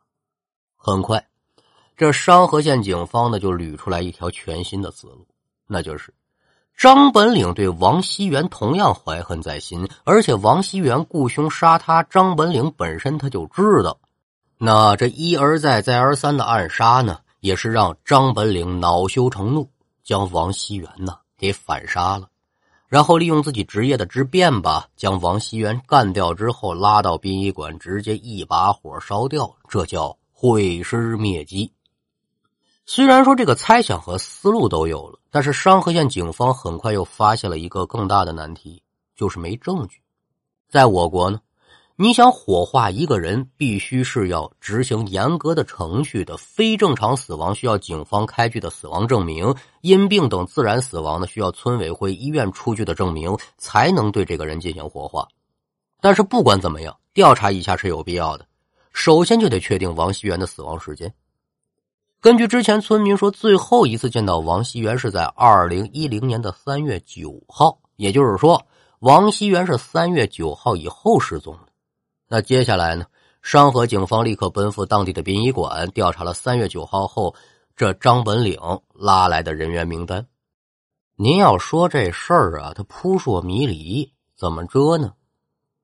[0.76, 1.26] 很快，
[1.96, 5.26] 这商河县警方呢就捋出来一条全新的思路，
[5.66, 6.12] 那就是。
[6.76, 13.96] 张本领对王熙元同样怀恨在心，而且王熙元雇凶杀他，张本领本身他就知道。
[14.58, 19.70] 那这一而再、再而三的暗杀呢，也是让张本领恼羞成怒，
[20.02, 22.28] 将王熙元呢给反杀了，
[22.88, 31.72] 然后利用自己职业的之便吧，将王熙元干掉之后，拉到殡仪馆，直接一把火烧掉，这叫毁尸灭迹。
[32.86, 38.82] 虽然说这个猜想和思路都有了，但是商河县警方很快又发现了一个更大的难题，
[39.16, 40.00] 就是没证据。
[40.68, 41.40] 在我国呢，
[41.96, 55.26] 你想火化一个人，必须是要执行严格的程序的；非正常死亡需要警方开具的死亡证明，因病等自然死亡呢需要村委会、医院出具的证明，才能对这个人进行火化。
[56.02, 58.46] 但是不管怎么样，调查一下是有必要的。
[58.92, 61.12] 首先就得确定王熙元的死亡时间。
[62.24, 68.64] 根据之前村民说，最后一次见到王熙元是在二零一零年的三月九号，也就是说，
[69.00, 71.72] 王熙元是三月九号以后失踪的。
[72.26, 73.04] 那接下来呢？
[73.42, 77.34] 商河警方立刻奔赴当地的殡仪馆，调查了三月九号后
[77.76, 78.58] 这张本岭
[78.94, 80.26] 拉来的人员名单。
[81.16, 85.12] 您要说这事儿啊，它扑朔迷离，怎么着呢？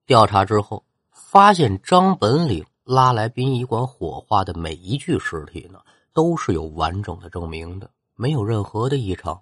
[0.06, 5.78] 调查之后发现，张本岭拉来殡仪馆火化的每一具尸体呢。
[6.12, 9.40] 都是有完整的证明的，没有任何的异常。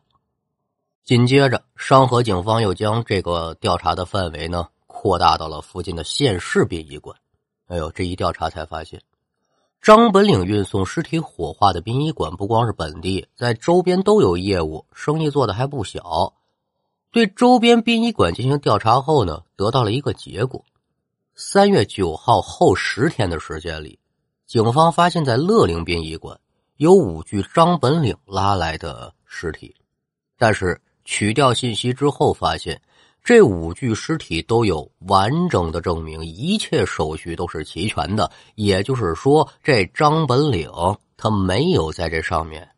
[1.04, 7.16] 紧接着，商河警方又将这个调查的范围呢扩大到了附近的县市殡仪馆。
[7.66, 9.02] 哎呦，这一调查才发现，
[9.80, 16.34] 张本岭运送尸体火化的殡仪馆不光是本地，在周边都有业务，生意做的还不小。
[17.10, 20.62] 对周边殡仪馆进行调查后呢，得到了一个结果：
[21.34, 23.98] 三月九号后十天的时间里，
[24.46, 26.38] 警方发现，在乐陵殡仪馆。
[26.78, 29.74] 有五具张本岭拉来的尸体，
[30.38, 32.80] 但是取掉信息之后发现，
[33.24, 38.30] 这五具尸体都有完整的证明，一切手续都是齐全的。
[38.54, 40.70] 也就是说，这张本岭
[41.16, 42.68] 他没有在这上面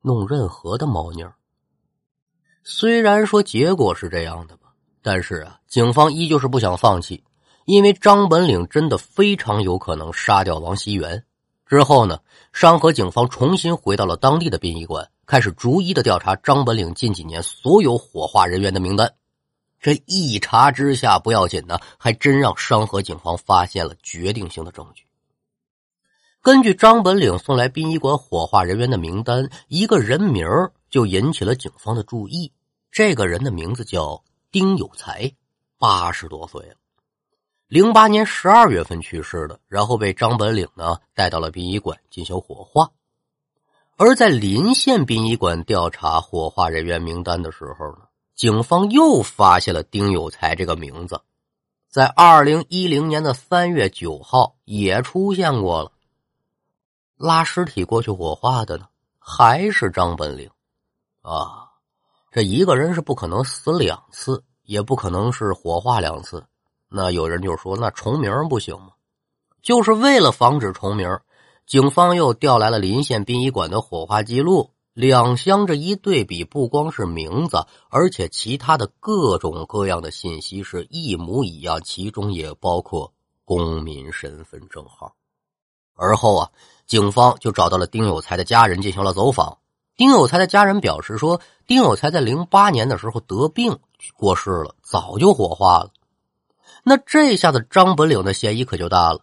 [0.00, 1.24] 弄任何的猫腻
[2.62, 4.72] 虽然说结果是这样的吧，
[5.02, 7.24] 但是啊，警方依旧是不想放弃，
[7.64, 11.24] 因为张本岭真的非常有可能杀掉王熙元。
[11.66, 12.20] 之后呢，
[12.52, 19.14] 商河警方重新回到了当地的殡仪馆，开始逐一的调查张本岭近几年所有火化人员的名单。
[19.80, 25.04] 这一查之下，不要紧呢，还真让商河警方发现了决定性的证据。
[26.42, 30.46] 根据张本岭送来殡仪馆火化人员的名单，一个人名
[30.90, 32.52] 就引起了警方的注意。
[32.92, 35.32] 这个人的名字叫丁有才，
[35.78, 36.76] 八十多岁了。
[37.74, 42.92] 零八年十二月份去世的，然后被张本岭呢带到了殡仪馆进行火化。
[43.96, 48.06] 而在临县殡仪馆调查火化人员名单的时候呢，
[48.36, 51.20] 警方又发现了丁有才这个名字，
[51.90, 55.90] 在二零一零年的三月九号也出现过了。
[57.16, 58.86] 拉尸体过去火化的呢，
[59.18, 60.48] 还是张本岭
[61.22, 61.70] 啊？
[62.30, 66.46] 这一个人是不可能死两次，也不可能是火化两次。
[66.96, 68.90] 那有人就说，那重名不行吗？
[69.62, 71.18] 就是为了防止重名，
[71.66, 83.12] 警方又调来了临县殡仪馆的火化记录，两相这一对比，不光是名字，而且其他的各种各样的信息是一模一样，其中也包括
[83.44, 85.14] 公民身份证号。
[85.96, 86.50] 而后啊，
[86.86, 89.58] 警方就找到了丁有才的家人进行了走访。
[89.96, 93.78] 丁有才的家人表示说，丁有才在零八年的时候得病
[94.16, 95.90] 过世了，早就火化了。
[96.86, 99.20] 那这下子张本岭的嫌疑可就大了。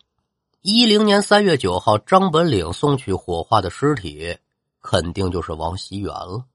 [0.63, 4.37] 一零年三月九号，张本岭送去火化的尸体，
[4.81, 6.45] 肯定就是王熙元了。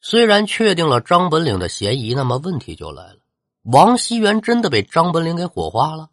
[0.00, 3.16] 虽然确定了张本岭的嫌疑，那么问题就来了：
[3.62, 6.10] 王熙元真的被张本岭给火化了？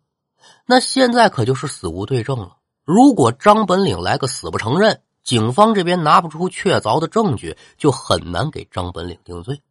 [0.66, 2.58] 那现在可就是死无对证了。
[2.84, 9.62] 如果张本岭来个死不承认，警方这边拿不出确凿的证据，就很难给张本岭定罪。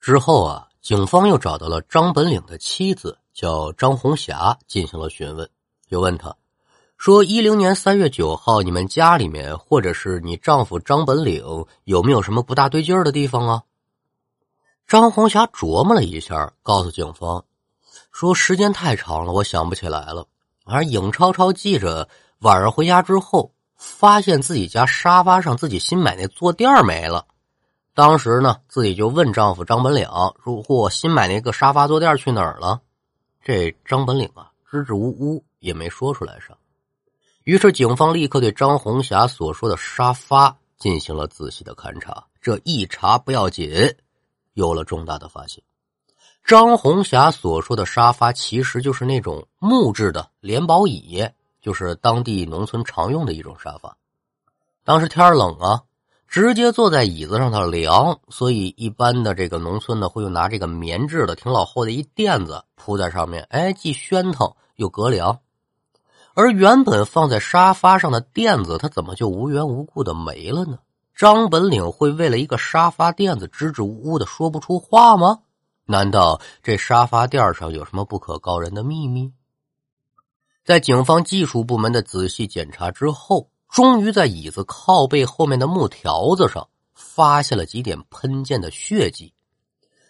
[0.00, 0.68] 之后啊。
[0.82, 5.48] 警方又找到了张本岭的妻子，叫张红霞，进行了询问。
[5.88, 6.34] 就问他，
[6.96, 13.62] 说：“一零年三月九号，你们家里面，或者是你丈夫张本岭，有没有什么不大对劲儿的地方啊？”
[14.88, 17.44] 张红霞琢磨了一下，告诉警方，
[18.10, 20.26] 说：“时间太长了，我想不起来了。
[20.64, 22.08] 而影超超记着，
[22.40, 27.26] 晚上回家之后，发现自己家沙发上自己新买那坐垫没了。”
[27.94, 30.08] 当时呢，自己就问丈夫张本岭
[30.42, 32.80] ：“如果新买那个沙发坐垫去哪儿了？”
[33.44, 36.56] 这张本岭啊，支支吾吾也没说出来啥。
[37.44, 42.24] 于是警方立刻对张红霞所说的沙发进行了仔细的勘查。
[42.40, 43.94] 这一查不要紧，
[44.54, 45.62] 有了重大的发现。
[46.44, 51.28] 张红霞所说的沙发其实就是那种木质的连宝椅，
[51.60, 53.98] 就是当地农村常用的一种沙发。
[54.82, 55.82] 当时天冷啊。
[56.32, 65.40] 直接坐在椅子上，它凉，所以一般的这个农村呢，会用拿这个棉质的、挺老厚的一垫子铺在上面，哎，既喧腾又隔凉。
[66.32, 70.78] 而原本放在沙发上的垫子，它怎么就无缘无故的没了呢？
[71.14, 75.40] 张本领会为了一个沙发垫子支支吾吾的说不出话吗？
[75.84, 79.30] 难道这沙发垫上有什么不可告人的秘密？
[80.64, 83.51] 在警方技术部门的仔细检查之后。
[83.72, 89.32] 终于在椅子靠背后面的木条子上发现了几点喷溅的血迹，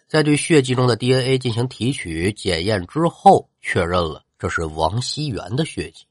[0.05, 6.03] 在对血迹中的 DNA 进行提取检验之后，确认了这是王熙元的血迹。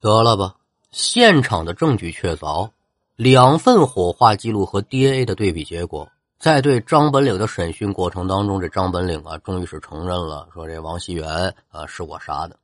[0.00, 0.56] 得了吧，
[0.90, 2.70] 现场的证据确凿，
[3.14, 12.58] 两份火化记录和 DNA 的对比结果，在对张本岭的审讯过程当中，这张本岭啊，终于是承认了，说这王熙元啊是我杀的。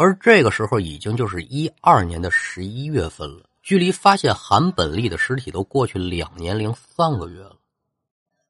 [0.00, 7.56] 而这个时候已经就是一二年的十一月份了，距离发现韩本利的尸体都过去两年零三个月了。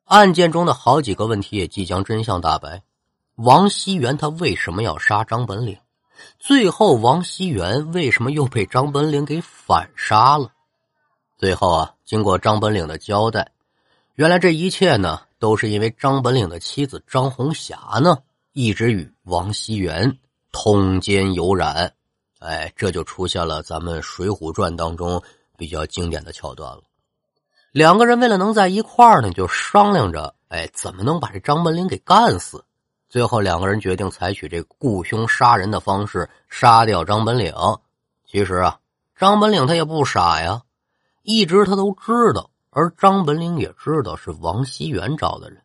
[0.04, 2.82] 案件中的好几个问题也即将真相大白：
[3.36, 5.78] 王熙元他为什么要杀张本岭？
[6.38, 10.52] 最后王熙元为什么又被张本岭给反杀了？
[11.38, 13.52] 最后啊，经过张本岭的交代，
[14.16, 18.18] 原来这一切呢，都是因为张本岭的妻子张红霞呢，
[18.52, 20.18] 一直与王熙元。
[20.60, 21.92] 通奸有染，
[22.40, 25.22] 哎，这就出现了咱们《水浒传》当中
[25.56, 26.82] 比较经典的桥段了。
[27.70, 32.64] 两个人为了能在一块儿呢，就商量着，哎，怎么能把这张本领给干死？
[33.08, 37.54] 最后两个人决定采取这雇凶杀人的方式杀掉张本领。
[38.26, 38.80] 其实啊，
[39.16, 40.62] 张本领他也不傻呀，
[41.22, 45.62] 一直他都知道，而张本领也知道是王熙元找的人。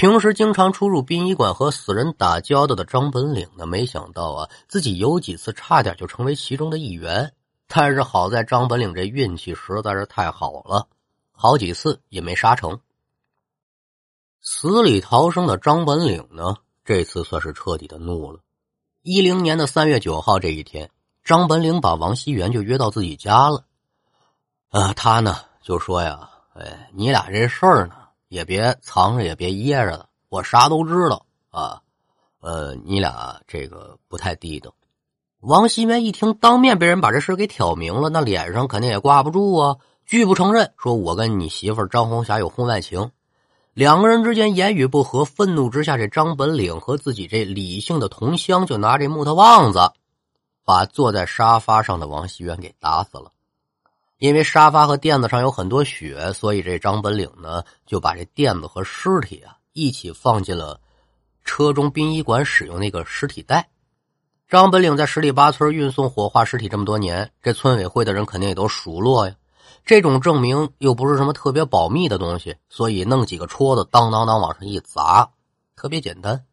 [0.00, 7.34] 平时经常出入殡仪馆和死人打交道的张本领呢，没想到啊，自己有几次差点就成为其中的一员。
[7.66, 10.88] 但是好在张本领这运气实在是太好了，
[11.32, 12.80] 好几次也没杀成。
[14.40, 18.40] 死里逃生的张本领呢，这次算是彻底的怒了。
[19.02, 20.90] 一零年的三月九号这一天，
[21.22, 23.66] 张本领把王熙元就约到自己家了。
[24.70, 27.96] 啊，他呢就说呀：“哎，你俩这事儿呢，
[28.30, 31.82] 也别藏着，也别掖着了，我啥都知道啊。
[32.40, 34.72] 呃，你俩这个不太地道。”
[35.40, 39.76] 王熙元一听，当面被人把这事给挑明了，那脸上肯定也挂不住啊，
[40.06, 43.10] 拒不承认，说我跟你媳妇张红霞有婚外情。
[43.72, 49.92] 两个人之间言语不和，愤怒之下，这张本领和自己这理性的同乡就拿这木头棒子，
[50.64, 53.32] 把坐在沙发上的王熙元给打死了。
[54.20, 60.78] 因为沙发和垫子上有很多血，所以这张本领呢就把这垫子和尸体啊一起放进了
[61.42, 63.70] 车中殡仪馆使用那个尸体袋。
[64.46, 69.34] 张本领在十里八村运送火化尸体这么多年，这村委会的人肯定也都熟络呀。
[69.86, 75.30] 这种证明又不是什么特别保密的东西，所以弄几个戳子，当当当往上一砸，
[75.74, 76.44] 特别简单。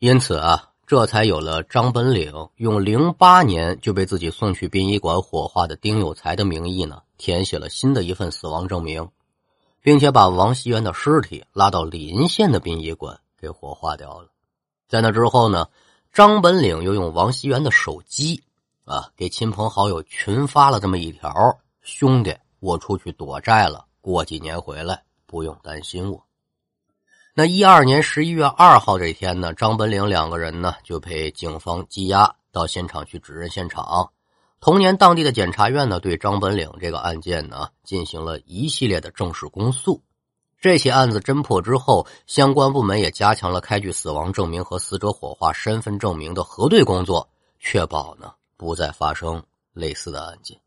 [0.00, 9.08] 因此啊，这才有了张本岭用零八年就被自己送去殡仪馆火化的丁有才的名义呢，填写了新的一份死亡证明，
[9.82, 14.28] 并且把王熙元的尸体拉到临县的殡仪馆给火化掉了。
[14.88, 15.66] 在那之后呢，
[16.12, 18.44] 张本岭又用王熙元的手机
[18.84, 26.25] 啊，给亲朋好友群发了这么一条：“兄弟。”我出去躲债了，过几年回来不用担心我。
[27.38, 34.10] 那一二年十一月二号这天呢，张本岭两个人呢就被警方羁押到现场去指认现场。
[34.58, 40.02] 同年，当地的检察院呢对张本岭这个案件呢进行了一系列的正式公诉。
[40.58, 47.28] 这起案子侦破之后，相关部门也加强了开具死亡证明和死者火化身份证明的核对工作，
[47.60, 49.42] 确保呢不再发生
[49.74, 50.58] 类似的案件。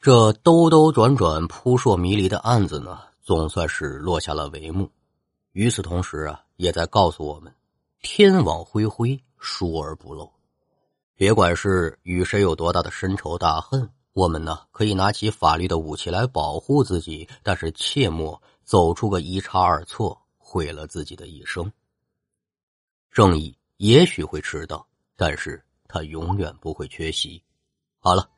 [0.00, 4.90] 这兜兜转转、扑朔迷离的案子呢，总算是落下了帷幕。
[5.52, 7.54] 与此同时啊，也在告诉我们：
[8.00, 10.30] 天网恢恢，疏而不漏。
[11.14, 21.70] 别管是与谁有多大的深仇大恨，我们呢可以拿起法律的武器来保护自己，但是切莫走出个一差二错，毁了自己的一生。
[23.10, 24.86] 正义也许会迟到，
[25.16, 27.42] 但是它永远不会缺席。
[27.98, 28.28] 好了。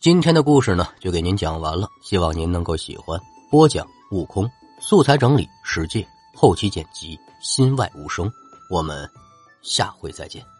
[0.00, 3.18] 今天的故事呢，就给您讲完了，希望您能够喜欢。
[3.50, 4.46] 播讲：悟空，
[4.78, 8.30] 素材整理：世界，后期剪辑：心外无声。
[8.68, 9.08] 我们
[9.62, 10.53] 下回再见。